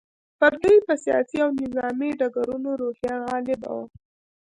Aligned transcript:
پر 0.39 0.51
دوی 0.63 0.77
په 0.87 0.93
سیاسي 1.03 1.37
او 1.45 1.49
نظامي 1.61 2.09
ډګرونو 2.19 2.69
روحیه 2.81 3.15
غالبه 3.27 3.69
وه. 3.77 3.85